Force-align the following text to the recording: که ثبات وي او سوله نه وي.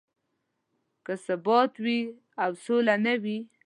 که 1.05 1.13
ثبات 1.25 1.73
وي 1.85 1.99
او 2.43 2.51
سوله 2.63 2.95
نه 3.05 3.13
وي. 3.23 3.37